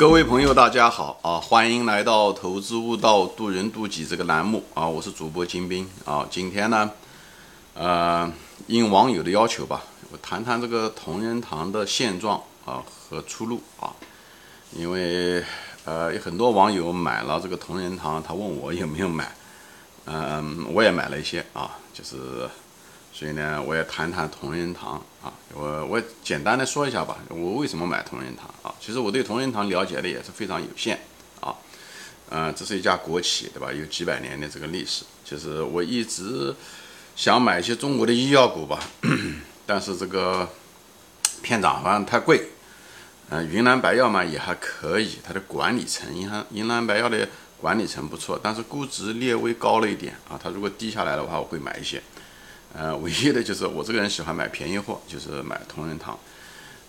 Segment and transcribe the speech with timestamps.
[0.00, 1.36] 各位朋友，大家好啊！
[1.38, 4.88] 欢迎来到《投资悟道，渡人渡己》这个栏目啊！
[4.88, 6.26] 我是主播金兵啊！
[6.30, 6.90] 今天呢，
[7.74, 8.32] 呃，
[8.66, 13.92] 应网友的要求吧，我谈谈这个同仁堂的现状啊和出路啊。
[14.72, 15.44] 因为
[15.84, 19.30] 呃，有很多网友买了这个同仁堂，他问我有没有买，
[20.06, 22.48] 嗯，我也买了一些啊，就是。
[23.20, 28.74] 所以呢，我也谈谈同仁堂啊，我我简单的说一下吧，我为什么买同仁堂啊？
[28.80, 30.98] 其实我对同仁堂了解的也是非常有限
[31.38, 31.54] 啊，
[32.30, 33.70] 嗯，这是一家国企，对吧？
[33.70, 35.04] 有几百年的这个历史。
[35.22, 36.54] 其实我一直
[37.14, 38.80] 想买一些中国的医药股吧，
[39.66, 40.48] 但是这个
[41.42, 42.48] 片涨好像太贵。
[43.28, 47.28] 嗯，云南白药嘛也还可以，它的管理层，银行云南白药的
[47.60, 50.40] 管理层不错，但是估值略微高了一点啊。
[50.42, 52.02] 它如果低下来的话，我会买一些。
[52.72, 56.18] 呃，唯一的就是我这个人喜欢买便宜货，就是买同仁堂。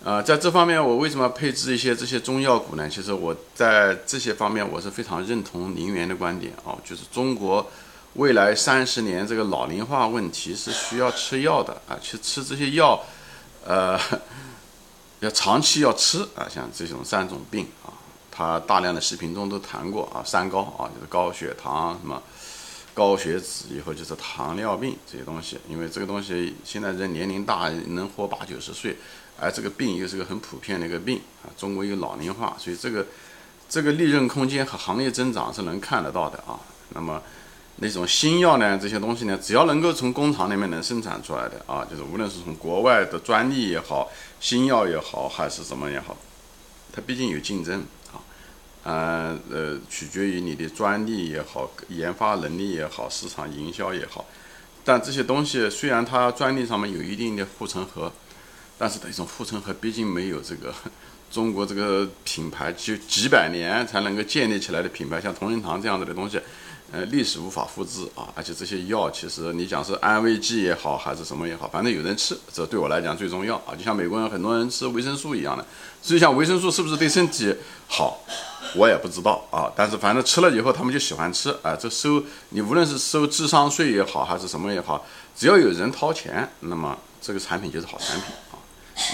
[0.04, 2.88] 呃，在这方面，我为什么配置一些这些中药股呢？
[2.88, 7.70] 其实我在这些方面我是非常认同林园的观点哦，就是中国
[8.14, 13.00] 未来三十年这个老龄化问题是需要吃药的啊，去吃这些药，
[13.64, 13.98] 呃，
[15.20, 17.94] 要长期要吃啊，像这种三种病啊，
[18.30, 22.20] 他大量的视频中都谈过啊，三高啊，就是高血糖什么。
[22.94, 28.96] 高血脂以后就是糖尿病这些东西，因为这个东西现在人年龄大能活八九十岁，
[29.40, 31.48] 而这个病又是个很普遍的一个病啊。
[31.56, 33.06] 中国有老龄化，所以这个
[33.68, 36.60] 这个利润空间和行业增长是能看得到的啊。
[36.90, 37.22] 那么
[37.76, 46.14] 那种新药呢，这些东西呢，只要能够从工厂里面能生产出来的啊，就是无论是从国外的专利也好，新药也好，还是什么也好，
[46.92, 47.82] 它毕竟有竞争。
[48.84, 54.26] 呃呃，取决于你的专利也好，研发能力也好，市场营销也好。
[54.84, 58.12] 但这些东西虽然它专利上面有一定的护城河，
[58.76, 60.74] 但是这种护城河毕竟没有这个
[61.30, 66.40] 中国这个品牌就几百年才能够建立起来的品牌，像同仁堂这样子的东西。
[66.92, 73.74] 呃，历史无法复制啊，而且这些药其实你讲是安慰剂也好，还是什么也好，反正有人吃，这对我来讲最重要啊。
[73.74, 75.64] 就像美国人很多人吃维生素一样的，
[76.02, 77.56] 至于像维生素是不是对身体
[77.88, 78.20] 好，
[78.76, 79.72] 我也不知道啊。
[79.74, 81.74] 但是反正吃了以后，他们就喜欢吃啊。
[81.74, 85.02] 这收你无论是收智商税也好，还是什么也好，
[85.34, 88.60] 只要有人掏钱，那么这个产品就是好产品啊。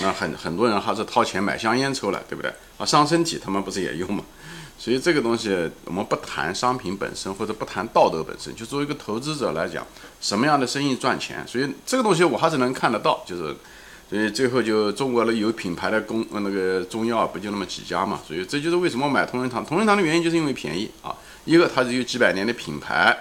[0.03, 2.53] 那很很多人还是掏钱买香烟抽了，对不对？
[2.79, 4.25] 啊，伤身体，他们不是也用吗？
[4.81, 5.51] 所以这个东西，
[5.87, 9.85] 我们不谈商品本身，或者不谈道德本身，就作为一个投资者来讲，
[10.21, 11.45] 什么样的生意赚钱？
[11.49, 13.57] 所以这个东西我还是能看得到，就是，
[14.09, 18.21] 所以最后就中国的有品牌的公那个中药不就那么几家嘛？
[18.25, 19.67] 所以这就是为什么买同仁堂。
[19.67, 21.13] 同仁堂的原因就是因为便宜啊，
[21.45, 23.19] 一个它是有几百年的品牌，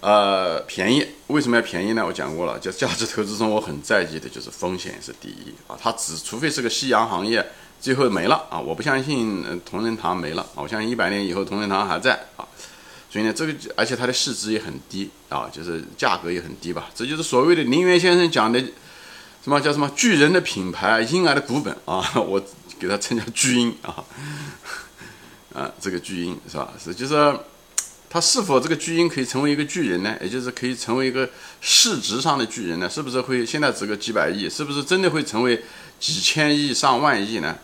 [0.00, 1.04] 呃，便宜。
[1.26, 2.06] 为什么要便宜呢？
[2.06, 7.44] 我讲过了，就价值投资中我很在意的就是风险是第一啊，它只除非是个夕阳行业。
[7.80, 8.58] 最后没了啊！
[8.58, 10.44] 我不相信同仁堂没了！
[10.54, 12.44] 我相信一百年以后同仁堂还在啊！
[13.08, 16.90] 所以呢，这个而且它的市值也很低啊，就是价格也很低吧。
[16.94, 18.58] 这就是所谓的林园先生讲的
[19.44, 22.04] 什么叫什么巨人的品牌，婴儿的股本啊！
[22.18, 22.42] 我
[22.78, 24.02] 给他称叫巨婴啊
[25.54, 25.70] 啊！
[25.80, 26.72] 这个巨婴是吧？
[26.82, 27.38] 是就是
[28.10, 30.16] 他是否这个巨婴可以成为一个巨人呢？
[30.20, 31.28] 也就是可以成为一个
[31.60, 32.90] 市值上的巨人呢？
[32.90, 34.50] 是不是会现在值个几百亿？
[34.50, 35.62] 是不是真的会成为
[36.00, 37.56] 几千亿、上万亿呢？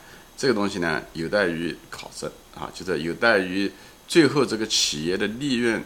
[0.42, 3.70] 这个东西呢，有待于考证啊，就是有待于
[4.08, 5.80] 最后这个企业的利润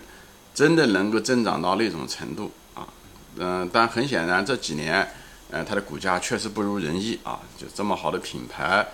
[0.54, 2.88] 真的能够增长到那种程度啊。
[3.36, 5.06] 嗯，但很显然这几年，
[5.50, 7.38] 呃，它的股价确实不如人意啊。
[7.58, 8.88] 就这么好的品牌，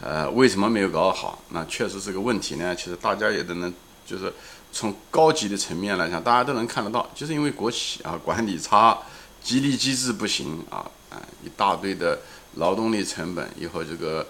[0.00, 1.44] 呃，为什么没有搞好？
[1.50, 2.74] 那确实是个问题呢。
[2.74, 3.70] 其实大家也都能，
[4.06, 4.32] 就是
[4.72, 8.96] 从高级的层面来讲，大家都能看得到，就是因为国企啊，管理差，
[9.42, 12.18] 激励机制不行啊，啊，一大堆的
[12.54, 14.26] 劳动力成本，以后这个。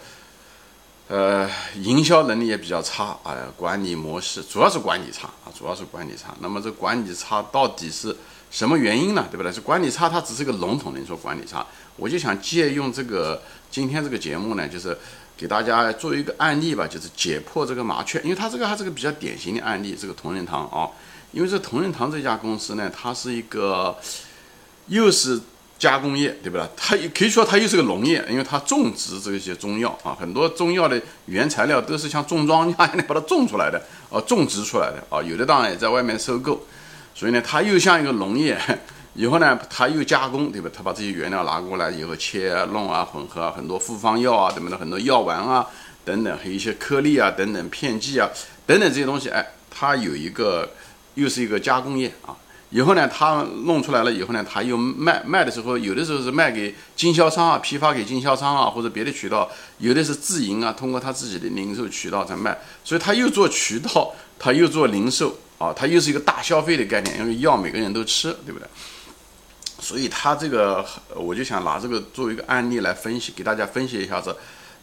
[1.08, 1.46] 呃，
[1.76, 6.34] 营销能力也比较差啊，管理模式主要是管理差啊，主要是管理差。
[6.40, 8.16] 那么这管理差到底是
[8.50, 9.26] 什么原因呢？
[9.30, 9.52] 对不对？
[9.52, 11.66] 这管理差它只是个笼统的说管理差。
[11.96, 14.96] 我就想借用这个今天这个节目呢，就是
[15.36, 19.94] 给大家做一个案例吧，就是解破这个麻雀，因为它这个还是个比较典型的案例。
[19.94, 20.88] 这个同仁堂啊，
[21.32, 23.98] 因为这同仁堂这家公司呢，它是一个
[24.86, 25.38] 又是。
[25.82, 26.64] 加工业对不对？
[26.76, 36.64] 它也可以说它又是个农业，因为它种植这些中药啊，很多中药的原材料都是像种庄稼一样把它种出来的啊，种植出来的啊，有的当然也在外面收购，
[37.16, 38.56] 所以呢，它又像一个农业，
[39.14, 40.70] 以后呢，它又加工对吧？
[40.72, 44.78] 它把这些原料拿过来以后切啊弄啊，混合啊，很多复方药啊，怎么的？
[44.78, 45.66] 很多药丸啊
[46.04, 48.28] 等等，还有一些颗粒啊等等片剂啊
[48.68, 50.70] 等等这些东西，哎，它有一个
[51.14, 52.36] 又是一个加工业啊。
[52.72, 68.66] 以后呢，他弄出来了以后呢，他又卖卖的时候，有的时候是卖给经销商啊，批发给经销商啊，或者别的渠道，有的是自营啊，通过他自己的零售渠道在卖，所以他又做渠道，他又做零售啊，他又是一个大消费的概念，因为药每个人都吃，对不对？
[69.78, 70.82] 所以他这个，
[71.14, 74.34] 我就想拿这个作为一个案例来分析，给大家分析一下子，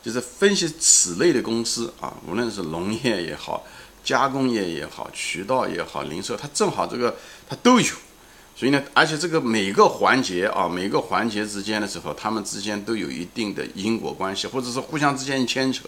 [0.03, 3.65] 就是分析此类的公司啊，无论是农业也好。
[4.09, 7.15] 加工业也好，渠道也好，零售它正好这个
[7.47, 7.85] 它都有，
[8.55, 15.83] 所以呢，而且这个每个环节啊，每个环节之间的时候，他们之间都有一定的因果关系，或者是互相之间牵扯，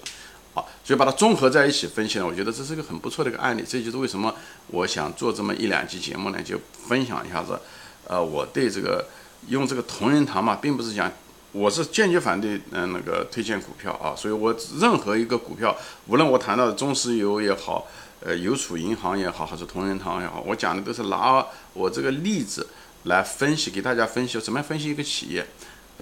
[0.53, 3.63] 啊，所以把它综合在一起分析呢，我觉得这是一个很不错的一个案例。
[3.67, 4.31] 这就是为什么
[4.67, 7.59] 我想做这么一两期节目呢，就分享一下子，
[8.07, 9.03] 呃，我对这个
[9.47, 11.11] 用这个同仁堂嘛，并不是讲
[11.53, 15.75] 我是坚决反对嗯那个推荐股票啊，所以我任何一个股票，
[16.05, 17.87] 无论我谈到的中石油也好。
[18.23, 22.67] 呃，邮储银行也好，还是同仁堂也好，我讲的都是拿我这个例子
[23.05, 25.43] 来分析，给大家分析怎么样分析一个企业，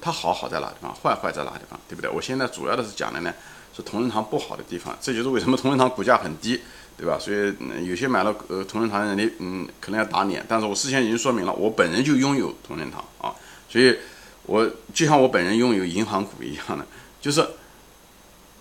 [0.02, 2.12] 它好好在哪地方，坏坏在哪地方，对不对？
[2.12, 3.34] 我现在主要的是讲的呢
[3.74, 6.60] 是同仁堂不好的地方，这就是为什么同仁堂股价很低，
[6.98, 7.18] 对吧？
[7.18, 7.56] 所以
[7.88, 10.46] 有些买了呃同仁堂的人，嗯，可能要打脸。
[10.46, 13.34] 但是我事先已经说明了，我本人就拥有同仁堂啊，
[13.70, 13.96] 所以
[14.44, 16.86] 我就像我本人拥有银行股一样的，
[17.22, 17.48] 就是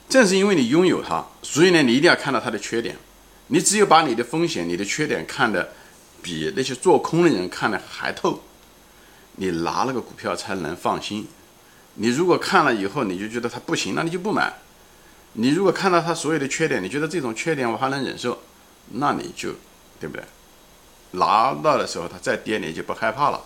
[0.09, 2.97] 正是因为你拥有它，所以呢，你一定要看到它的缺点。
[3.49, 5.73] 你只有把你的风险、你的缺点看得
[6.23, 8.43] 比那些做空的人看得还透，
[9.37, 11.27] 你拿那个股票才能放心。
[11.95, 14.53] 你如果看了以后你就觉得它不行，那你就不买。
[15.33, 18.41] 你如果看到它所有的缺点，你觉得这种缺点我还能忍受，
[18.93, 19.55] 那你就
[19.99, 20.25] 对不对？
[21.13, 23.43] 拿到的时候它再跌你就不害怕了。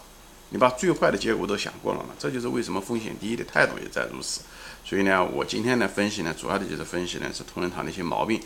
[0.50, 2.10] 你把最坏的结果都想过了嘛？
[2.19, 4.43] 这就是为什么风险第一的态度也在如此。
[4.84, 8.40] 所以呢，我今天的分析呢，主要的就是分析呢是同仁堂的一些毛病。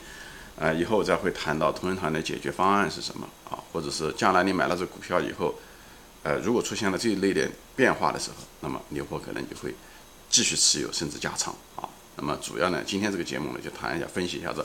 [0.59, 3.61] 呃，以后再会谈到同仁堂的解决方案是什么啊？
[3.73, 5.55] 或者是将来你买了这股票以后，
[6.23, 9.75] 呃，如果出现了这一类的变化的时候，那么牛博可能就会
[10.31, 11.87] 继续持有甚至加仓啊。
[12.17, 14.65] 那么主要呢，今天这个节目呢，就谈一下分析一下这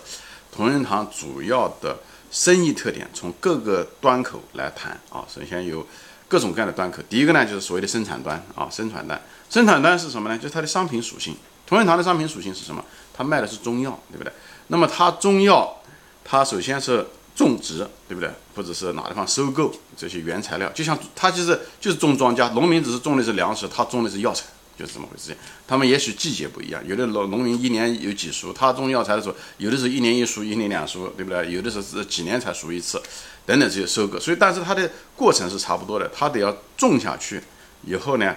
[0.49, 1.99] 同仁堂主要的
[2.31, 5.25] 生意特点，从各个端口来谈啊。
[5.27, 5.85] 首先有
[6.29, 10.37] 各种各样的端口，第一个呢就是所谓的生产端啊，生产端，生产端是什么呢？
[10.37, 11.35] 就是它的商品属性。
[11.67, 12.81] 同仁堂的商品属性是什么？
[13.13, 14.31] 它卖的是中药，对不对？
[14.67, 15.77] 那么它中药。
[16.23, 18.29] 它首先是种植，对不对？
[18.55, 24.43] 或者是哪地方收购这些原材料，就像它就是就是种庄稼，农民只是种的是粮食，他种的是药材，
[24.77, 25.35] 就是这么回事。
[25.65, 31.49] 他们也许季节不一样，有的农农民一年有几熟，他种药材的时候，有的是一年一熟，一年两熟，对不对？
[31.49, 33.01] 有的是是几年才熟一次，
[33.45, 34.19] 等等这些收割。
[34.19, 37.41] 所以，但是它的过程是差不多的，它得要种下去
[37.85, 38.35] 以后呢，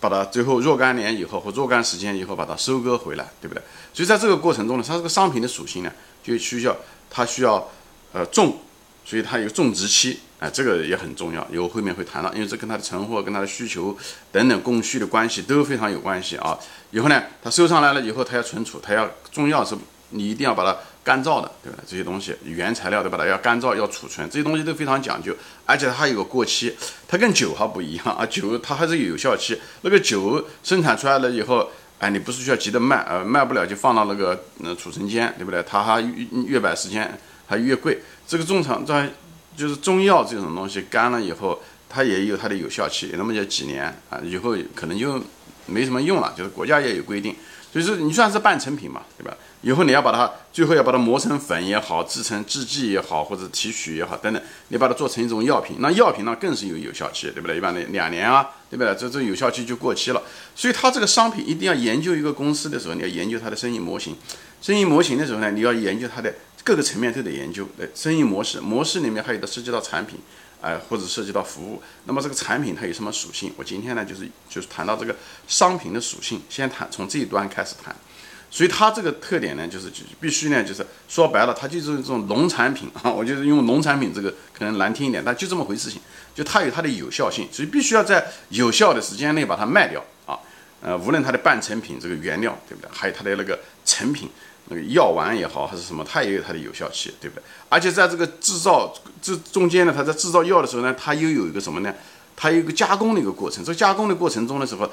[0.00, 3.62] 把它最后若干年以后或若干时间以后把它收割回来，对不对？
[3.92, 5.92] 所以在这个过程中呢，它这个商品的属性呢。
[6.24, 6.74] 就需要
[7.10, 7.70] 它需要
[8.14, 8.58] 呃种，
[9.04, 13.94] 所以它有种植期，哎，这个也很重要，因为后面会谈到，因为这跟它的存货、跟它的需求
[14.32, 16.58] 等等供需的关系都非常有关系啊。
[16.92, 19.76] 以后呢，它收上来了以后，它要存储，它要中药是，
[20.14, 21.78] 你一定要把它干燥的，对吧？
[21.86, 23.18] 这些东西原材料对吧？
[23.18, 26.74] 它要干燥要储存，这些东西都非常讲究，而且它还有个过期，
[27.06, 31.68] 它跟酒还不一样啊，酒它还是有效期，那个酒生产出来了以后。
[32.00, 35.62] 哎，你不是需要急着卖，呃，卖不了就放到那个呃储存间，对不对？
[35.62, 38.02] 它还越越摆时间还越贵。
[38.26, 39.08] 这个中场在
[39.56, 45.22] 就是中药这种东西干了以后，它也有它的有效期，那么就几年啊，以后可能就
[45.66, 46.34] 没什么用了。
[46.36, 47.34] 就是国家也有规定，
[47.74, 49.36] 所以说你算是半成品嘛，对吧？
[49.62, 57.56] 以后你要把它，最后要把它磨成粉也好，制成制剂也好，或者提取也好，等等，你把它做成一种药品，那药品呢更是有有效期，对不对？
[57.56, 58.94] 一般的两年啊，对不对？
[58.94, 60.22] 这这有效期就过期了。
[60.54, 64.14] 所以它这个商品一定要研究一个公司的时候，你要研究它的生意模型。
[64.62, 67.66] 生意模型的时候呢，你要研究它的各个层面都得研究。
[67.76, 70.20] 对，生意模式，模式里面还有的涉及到产品，
[70.64, 71.82] 哎，或者涉及到服务。
[72.06, 73.52] 那么这个产品它有什么属性？
[73.58, 75.14] 我今天呢就是就是谈到这个
[75.46, 77.94] 商品的属性，先谈从这一端开始谈。
[78.50, 83.10] 所以它这个特点呢，就是就必须呢，就是说白了，它就是这种农产品啊。
[83.10, 86.00] 我就是用农产品这个可能难听一点，但就这么回事情。
[86.34, 90.38] 就它有它的有效性，所以必须要在有效的时间内把它卖掉啊。
[90.80, 92.88] 呃，无论它的半成品这个原料，对不对？
[92.92, 94.30] 还有它的那个成品，
[94.68, 97.42] 那个药丸也好还是什么，它也有它的有效期，对不对？
[97.68, 101.94] 而且在这个制造这中间呢，它在制造药的时候呢，它又有一个什么呢？
[102.36, 103.64] 它有一个加工的一个过程。
[103.64, 104.90] 这加工的过程中的时候。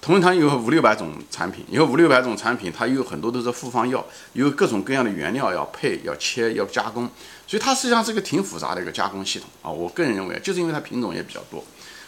[0.00, 7.08] 同仁堂有五六百种产品，有五六百种产品，它有很多都是复方药，有各种各样的原料要配、要切、要加工，
[7.46, 9.70] 所以它实际上是一个挺复杂的一个加工系统啊。
[9.70, 11.64] 我个人认为，就是因为它品种也比较多，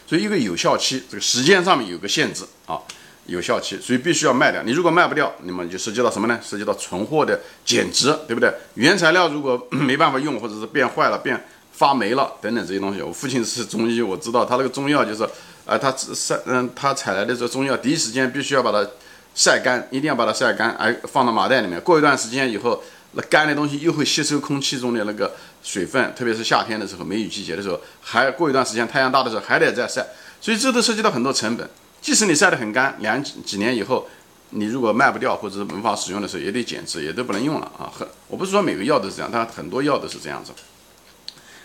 [0.07, 2.79] 所以一个有效期，这个时间上面有个限制啊，
[3.27, 4.63] 有效期，所以必须要卖掉。
[4.63, 6.39] 你如果卖不掉，那么就涉及到什么呢？
[6.43, 8.53] 涉及到存货的减值，对不对？
[8.75, 13.03] 原材料如果 没办法用，或者是变坏了、变发霉了等等这些东西。
[13.03, 15.25] 我父亲是中医，我知道他那个中药就是，
[15.65, 18.89] 啊，他晒，嗯，他采来的这中药，第一时间必须要把它
[19.35, 21.81] 晒干，一定要把它晒干，哎，放到麻袋里面。
[21.81, 30.07] 过一段时间以后，那干的东西又会吸收空气中的那个水分，特别是夏天的时候，梅雨季节的时候，还过一段时间太阳大的时候还得再晒，
[30.41, 31.69] 所以这都涉及到很多成本。
[32.07, 34.09] 即使你晒得很干，两几年以后。
[34.51, 37.91] 你如果卖不掉或者是无法使用的时候，也得减脂，也都不能用了啊！
[37.93, 40.53] 很，我不是说每个药都是这样，但很多药都是这样子。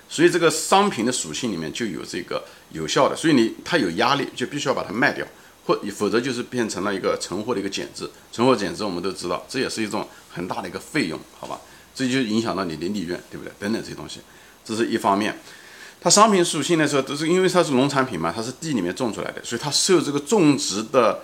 [0.10, 5.24] 所以这个商品的属性里面就有这个有效的，所以你它有压力，就必须要把它卖掉，
[5.64, 8.10] 或否则就是变成了一个存货的一个减值。
[8.32, 11.62] 存货减值我们都知道，这也是一种很大的一个费用，好吧？
[11.94, 13.54] 这就影响到你的利润，对不对？
[13.60, 14.22] 等等这些东西，
[14.66, 15.38] 这是一方面。
[16.02, 21.22] 它商品属性的时候，都是因为它是农产品嘛，它是地里面种出来的，所以它受这个种植的。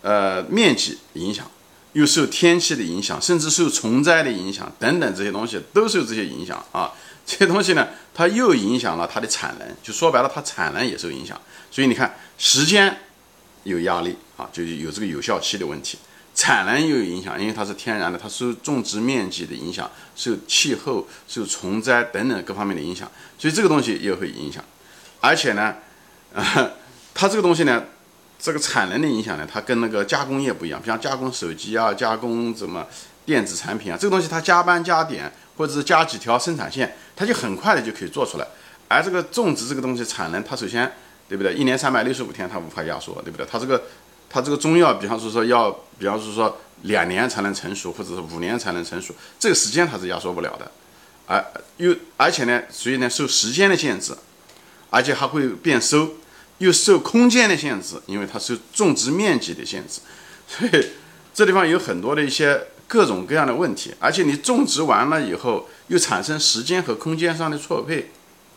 [0.00, 1.44] 呃，面积影响，
[1.92, 6.92] 又受天气的影响，甚至受虫灾的影响等等这些东西都受这些影响啊。
[7.26, 11.38] 这些东西呢，它又影响了它的产能，就说白了，它产能也受影响。
[11.68, 12.96] 所以你看，时间
[13.64, 15.98] 有压力啊，就有这个有效期的问题；
[16.38, 24.64] 产能又有影响，因为它是天然的，它受种植面积的影响，受气候、受虫灾等等各方面的影响，所以这个东西也会影响。
[25.20, 25.74] 而且呢，
[26.32, 26.70] 啊，
[27.12, 27.84] 它这个东西呢。
[28.40, 32.86] 这个产能的影响呢，它跟那个加工业不一样，比方加工手机啊，加工什么
[33.26, 38.46] 电子产品啊，这个东西它加班加点，或者是加几条生产线，它就很快的就可以做出来。
[38.86, 40.88] 而这个种植这个东西产能，它首先
[41.28, 41.52] 对不对？
[41.52, 43.44] 一年三百六十五天它无法压缩，对不对？
[43.44, 43.82] 它这个
[44.30, 50.70] 它这个中药，比方说说要，比方说说两年才能成熟，或者是五年才能成熟，这个时间它是压缩不了的。
[51.26, 51.44] 而
[51.76, 54.14] 又而且呢，所以呢受时间的限制，
[54.90, 56.10] 而且还会变收。
[56.58, 60.00] 又受空间的限制，因为它受种植面积的限制，
[60.48, 60.86] 所以
[61.32, 63.94] 这地方有很多的一些各种各样的问题。
[64.00, 68.10] 而且你种植完了以后，又产生时间和空间上的错配。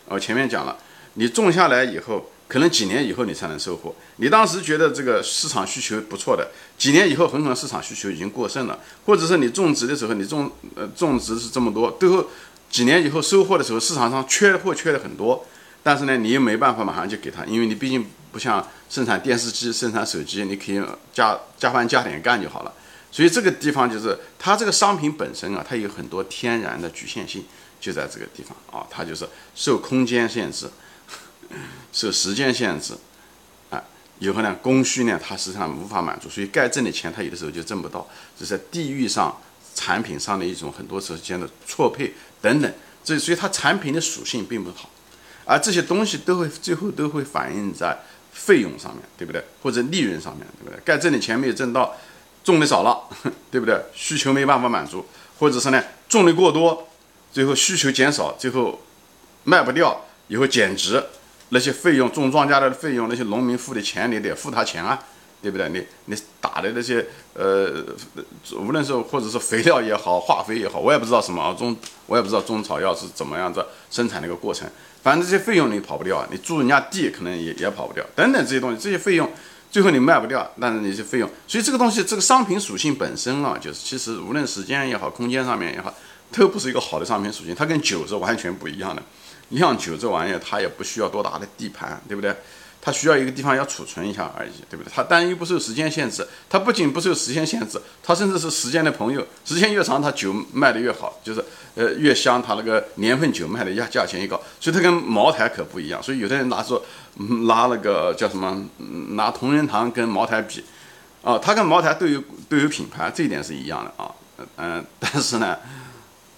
[0.06, 0.76] 我前面讲了，
[1.14, 3.94] 你种下来以后，可能几年以后你才能收获。
[4.16, 12.26] 你当时觉得这个市场需求不错的，几年以后很可能市场需求已经过剩了，或者是你种植的时候，你种呃种植是这么多，最后
[12.70, 15.46] 几年以后收获的时候，市场上缺货缺的很多。
[15.82, 20.82] 但是呢，你又没办法马上就给他，因为你毕竟不像生产电视机、生产手机，你可以
[21.14, 22.72] 加加班加点干就好了。
[23.10, 27.44] 所以这个地方就是它这个商品本身啊，它有很多天然的局限性，
[27.80, 30.70] 就在这个地方啊，它就是受空间限制、
[31.92, 32.94] 受时间限制
[33.70, 33.82] 啊，
[34.18, 39.40] 以后呢，供需呢，它实际上无法满足，所以该挣的钱它有的时候就挣不到，这是地域上、
[39.74, 42.72] 产品上的一种很多时间的错配等等，
[43.04, 44.88] 这所以它产品的属性并不好。
[45.44, 47.98] 而这些东西都会最后都会反映在
[48.32, 49.44] 费用上面，对不对？
[49.60, 50.80] 或者利润上面，对不对？
[50.84, 51.96] 该挣的钱没有挣到，
[52.44, 53.08] 种的少了，
[53.50, 53.78] 对不对？
[53.92, 55.04] 需求没办法满足，
[55.38, 56.88] 或者是呢种的过多，
[57.32, 58.80] 最后需求减少，最后
[59.42, 61.04] 卖不掉，以后减值，
[61.52, 64.98] 那些费用种庄稼的费用，那些农民付的钱你得付他钱啊。
[65.42, 65.68] 对不对？
[65.70, 67.04] 你你打的那些
[67.34, 67.84] 呃，
[68.52, 74.70] 无论是或者是肥料也好，化肥也好，我也不知道什么啊中，我也不知道中草药是怎么样子生产的一个过程。
[75.02, 79.28] 反正这些费用你跑不掉啊，你租人家地可能也也跑不掉，等等这些东西，这些费用
[79.68, 85.92] 最后你卖不掉，但是那些费用，所以这个东西这个商品属性本身啊，就是其实无论时间也好，空间上面也好，
[86.30, 87.52] 都不是一个好的商品属性。
[87.52, 89.02] 它跟酒是完全不一样的，
[89.52, 92.34] 酿酒这玩意儿它也不需要多大的地盘，对不对？
[92.84, 94.90] 它需要一个地方要储存一下而已，对不对？
[94.92, 99.24] 它但又不受时间限制，它不仅不受时间限制，它甚至是时间的朋友。
[99.44, 101.44] 时间越长，它酒卖的越好，就是
[101.76, 104.40] 呃越香，它那个年份酒卖的价价钱越高。
[104.58, 106.02] 所以它跟茅台可不一样。
[106.02, 106.84] 所以有的人拿说
[107.46, 108.66] 拿那个叫什么
[109.10, 110.64] 拿同仁堂跟茅台比，
[111.22, 114.10] 啊，它跟茅台都有都有品牌，这一点是一样的啊。
[114.56, 115.56] 嗯，但是呢，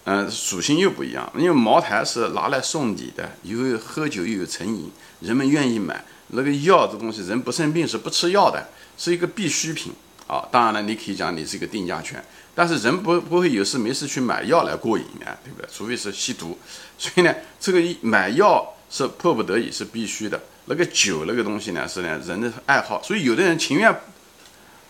[0.05, 6.05] 嗯，属性又不一样，因为茅台是拿来送礼的，又喝酒又有成瘾，人们愿意买。
[6.29, 8.69] 那个药这东西，人不生病是不吃药的，
[8.99, 9.93] 是一个必需品
[10.27, 10.47] 啊。
[10.51, 12.23] 当然了，你可以讲你是一个定价权，
[12.55, 15.69] 但是人不不会有事没事去买药来过瘾啊，对不对？
[15.73, 16.59] 除非是吸毒。
[16.99, 20.41] 所以呢，这个买药是迫不得已，是必须的。
[20.67, 23.95] 那个酒那个东西呢，是呢人的爱好，所以有的人情愿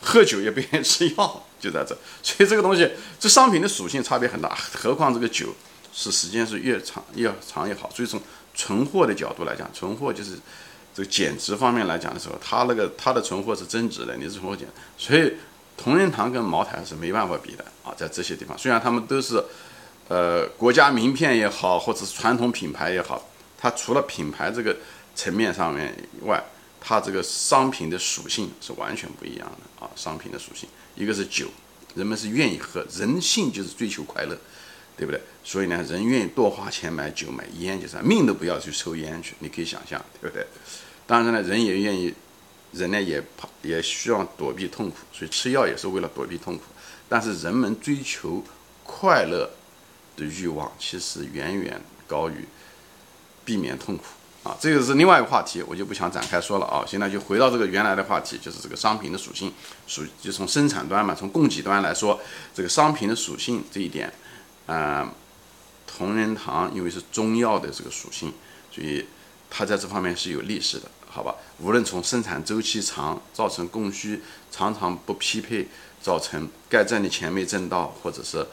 [0.00, 1.96] 喝酒也不愿意吃药，就在这。
[2.23, 5.54] 所以这个东西，这商品的属性差别很大，何况这个酒
[5.92, 7.90] 是时间是越长越长越好。
[7.94, 8.20] 所以从
[8.54, 10.38] 存货的角度来讲，存货就是。
[10.96, 14.64] 这个减值方面来讲的时候，它那个它的存货是增值的，你是存货减，
[14.96, 15.32] 所以
[15.76, 19.42] 同仁堂跟茅台是没办法比的啊，在这些地方，虽然他们都是，
[20.06, 24.76] 呃，国家名片也好，或者是传统品牌也好，它除了品牌这个
[25.16, 25.92] 层面上面
[26.23, 26.40] 以外，
[26.86, 31.48] 它这个商品的属性是完全不一样的啊，商品的属性，一个是酒，
[31.94, 34.38] 人们是愿意喝，人性就是追求快乐，
[34.94, 35.18] 对不对？
[35.42, 39.34] 所以呢，人愿意多花钱买酒、买烟，就是命都不要去抽烟去。
[39.38, 40.46] 你可以想象，对不对？
[41.06, 42.12] 当然呢，人也愿意，
[42.72, 46.64] 人呢也怕也需要躲避痛苦，所以吃药也是为了躲避痛苦。
[47.08, 48.44] 但是人们追求
[48.82, 49.48] 快乐
[50.18, 52.44] 的欲望，其实远远高于
[53.42, 54.04] 避免痛苦
[54.44, 54.56] 啊。
[54.60, 56.84] 这个是另外一个话题，我就不想展开说了啊。
[56.86, 59.52] 现在就回到这个原来的话题，就是这个商品的属性，
[59.88, 62.20] 属就从生产端嘛，从供给端来说，
[62.54, 64.12] 这个商品的属性这一点。
[64.66, 65.12] 啊，
[65.86, 68.32] 同仁堂因为是中药的这个属性，
[68.72, 69.04] 所以
[69.50, 71.34] 它在这方面是有劣势的，好吧？
[71.58, 75.68] 无论从生产周期长，造成供需常常不匹配，
[76.00, 78.46] 造成该挣的钱没挣到，或者是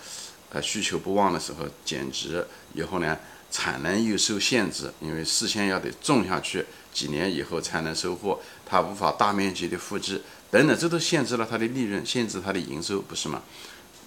[0.52, 3.18] 呃需求不旺的时候减值，以后呢
[3.52, 13.44] 产能又受限制，因为事先要得种下去，几年以后才能收获，它无法大面积的复制，等等，这都限制了它的利润，限制它的营收，不是吗？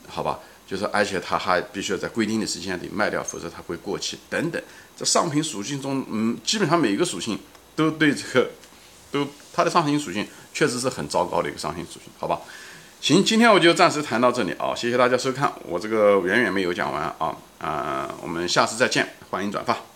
[0.08, 0.40] 好吧？
[0.66, 4.60] 就是，而且它还必须要在规定的时间里卖掉，否则它会过期等等。
[4.96, 7.38] 这商品属性中，嗯，基本上每一个属性
[7.76, 8.48] 都对这个，
[9.12, 12.40] 都它的商品属性确实是很糟糕的一个商品属性，好吧？
[13.02, 19.93] 行，今天我就暂时谈到这里啊，谢谢大家收看，我这个远远没有讲完啊，啊，我们下次再见，欢迎转发。